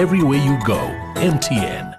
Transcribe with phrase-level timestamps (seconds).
[0.00, 0.78] Everywhere you go,
[1.16, 1.94] MTN.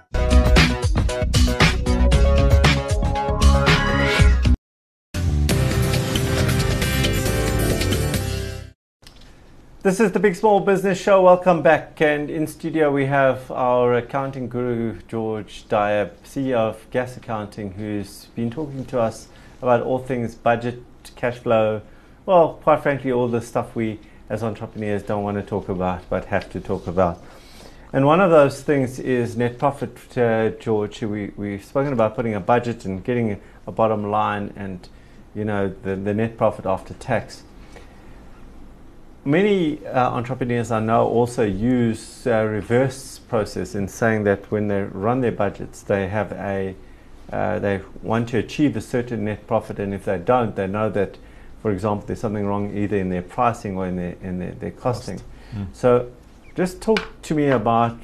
[9.84, 11.22] This is the Big Small Business Show.
[11.22, 12.02] Welcome back.
[12.02, 18.26] And in studio, we have our accounting guru, George Dyer, CEO of Gas Accounting, who's
[18.34, 19.28] been talking to us
[19.62, 20.82] about all things budget,
[21.16, 21.84] cash flow.
[22.26, 26.26] Well, quite frankly, all the stuff we as entrepreneurs don't want to talk about but
[26.26, 27.22] have to talk about.
[27.94, 31.02] And one of those things is net profit, uh, George.
[31.02, 34.88] We, we've spoken about putting a budget and getting a bottom line and,
[35.36, 37.44] you know, the, the net profit after tax
[39.24, 44.84] many uh, entrepreneurs I know also use a reverse process in saying that when they
[44.84, 46.76] run their budgets, they have a
[47.32, 50.90] uh, they want to achieve a certain net profit, and if they don't, they know
[50.90, 51.18] that,
[51.62, 54.72] for example, there's something wrong either in their pricing or in their in their, their
[54.72, 55.18] costing.
[55.18, 55.30] Cost.
[55.56, 55.68] Mm.
[55.74, 56.12] So,
[56.56, 57.98] just talk to me about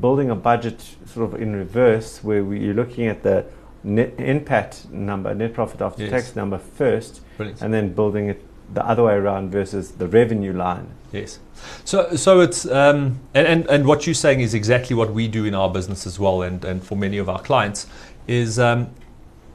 [0.00, 3.44] building a budget sort of in reverse, where we, you're looking at the
[3.84, 6.10] net NPAT number, net profit after yes.
[6.10, 7.62] tax number first, Brilliant.
[7.62, 8.42] and then building it
[8.74, 10.88] the other way around versus the revenue line.
[11.12, 11.40] Yes.
[11.84, 15.44] So, so it's um, and, and and what you're saying is exactly what we do
[15.44, 17.86] in our business as well, and and for many of our clients
[18.26, 18.88] is um,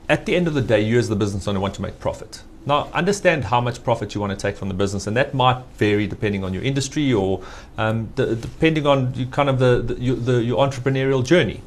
[0.08, 2.44] at the end of the day, you as the business owner want to make profit.
[2.68, 5.64] Now, understand how much profit you want to take from the business, and that might
[5.78, 7.42] vary depending on your industry or
[7.78, 11.62] um, the, depending on kind of the, the, your, the, your entrepreneurial journey.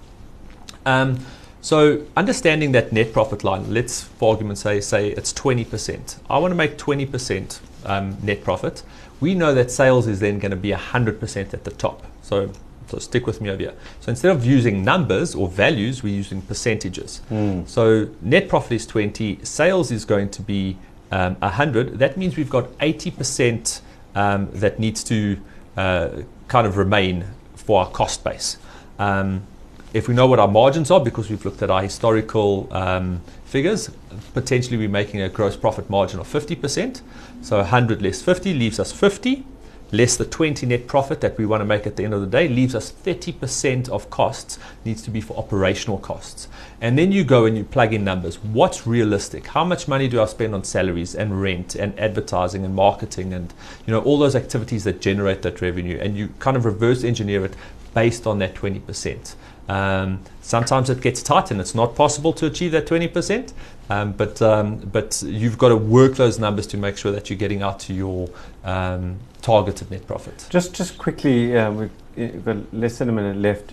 [0.84, 1.24] Um,
[1.62, 6.18] so understanding that net profit line, let's for argument's sake say it's 20%.
[6.28, 8.82] I want to make 20% um, net profit.
[9.20, 12.06] We know that sales is then going to be 100% at the top.
[12.20, 12.52] So,
[12.88, 13.74] so stick with me over here.
[14.00, 17.22] So instead of using numbers or values, we're using percentages.
[17.30, 17.66] Mm.
[17.66, 20.76] So net profit is 20, sales is going to be
[21.10, 21.98] um, 100.
[21.98, 23.80] That means we've got 80%
[24.14, 25.40] um, that needs to
[25.76, 28.58] uh, kind of remain for our cost base.
[28.98, 29.46] Um,
[29.92, 33.90] if we know what our margins are, because we've looked at our historical um, figures,
[34.34, 37.00] potentially we're making a gross profit margin of 50%.
[37.42, 39.44] So 100 less 50 leaves us 50,
[39.92, 42.26] less the 20 net profit that we want to make at the end of the
[42.26, 46.48] day leaves us 30% of costs needs to be for operational costs.
[46.80, 48.36] And then you go and you plug in numbers.
[48.42, 49.48] What's realistic?
[49.48, 53.52] How much money do I spend on salaries and rent and advertising and marketing and
[53.86, 57.44] you know all those activities that generate that revenue and you kind of reverse engineer
[57.44, 57.54] it
[57.94, 59.34] based on that 20%.
[59.70, 63.52] Um, sometimes it gets tight and it's not possible to achieve that 20%,
[63.88, 67.38] um, but, um, but you've got to work those numbers to make sure that you're
[67.38, 68.28] getting out to your
[68.64, 70.44] um, targeted net profit.
[70.50, 73.70] Just, just quickly, uh, we've got less than a minute left.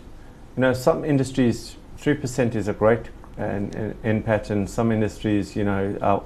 [0.56, 4.68] You know, some industries, 3% is a great and, and pattern.
[4.68, 6.24] Some industries, you know,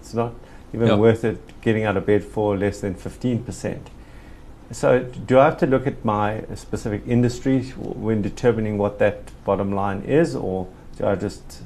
[0.00, 0.32] it's not
[0.72, 0.98] even yep.
[0.98, 3.80] worth it getting out of bed for less than 15%.
[4.72, 9.72] So, do I have to look at my specific industry when determining what that bottom
[9.72, 11.62] line is, or do I just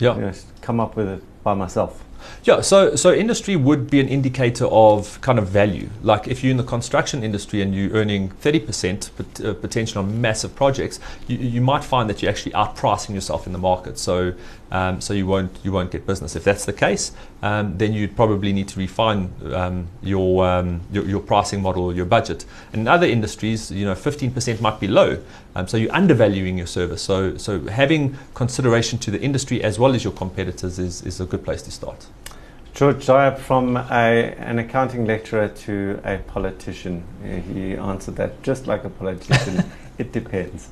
[0.00, 0.16] yeah.
[0.16, 2.04] you know, come up with it by myself?
[2.44, 5.88] Yeah, so so industry would be an indicator of kind of value.
[6.02, 10.20] Like if you're in the construction industry and you're earning 30% pot, uh, potential on
[10.20, 13.98] massive projects, you, you might find that you're actually outpricing yourself in the market.
[13.98, 14.34] So
[14.70, 16.36] um, so you won't you won't get business.
[16.36, 17.12] If that's the case,
[17.42, 21.92] um, then you'd probably need to refine um, your, um, your, your pricing model or
[21.92, 22.44] your budget.
[22.72, 25.22] And in other industries, you know, 15% might be low,
[25.54, 27.02] um, so you're undervaluing your service.
[27.02, 31.24] So so having consideration to the industry as well as your competitors is, is a
[31.24, 32.06] good place to start.
[32.78, 37.02] George Dyer, from a, an accounting lecturer to a politician,
[37.52, 39.64] he answered that just like a politician.
[39.98, 40.68] it depends.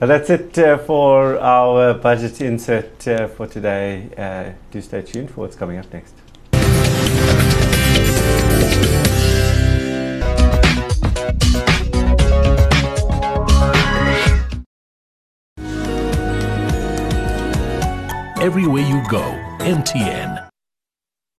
[0.00, 4.08] Uh, that's it uh, for our budget insert uh, for today.
[4.16, 6.14] Uh, do stay tuned for what's coming up next.
[18.40, 19.20] Everywhere you go,
[19.60, 20.51] MTN.